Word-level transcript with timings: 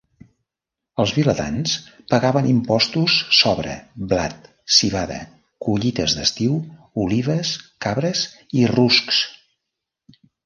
Els 1.01 1.11
vilatans 1.15 1.73
pagaven 2.13 2.47
impostos 2.53 3.17
sobre 3.39 3.75
blat, 4.13 4.47
civada, 4.77 5.19
collites 5.67 6.15
d'estiu, 6.21 6.57
olives, 7.05 7.51
cabres 7.87 8.23
i 8.61 8.65
ruscs. 8.75 9.21